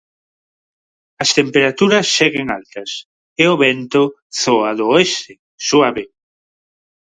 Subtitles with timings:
[1.23, 2.91] As temperaturas seguen altas
[3.41, 4.03] e o vento
[4.41, 5.33] zoa do oeste,
[5.67, 6.03] suave.